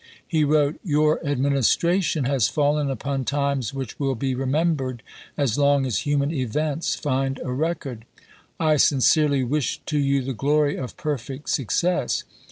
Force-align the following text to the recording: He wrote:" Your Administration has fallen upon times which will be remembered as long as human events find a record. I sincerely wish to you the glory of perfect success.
He 0.27 0.43
wrote:" 0.43 0.79
Your 0.97 1.23
Administration 1.23 2.23
has 2.23 2.47
fallen 2.49 2.89
upon 2.89 3.23
times 3.23 3.71
which 3.71 3.99
will 3.99 4.15
be 4.15 4.33
remembered 4.33 5.03
as 5.37 5.59
long 5.59 5.85
as 5.85 5.99
human 6.07 6.31
events 6.33 6.95
find 6.95 7.39
a 7.43 7.51
record. 7.51 8.05
I 8.59 8.77
sincerely 8.77 9.43
wish 9.43 9.79
to 9.85 9.99
you 9.99 10.23
the 10.23 10.33
glory 10.33 10.75
of 10.75 10.97
perfect 10.97 11.49
success. 11.51 12.23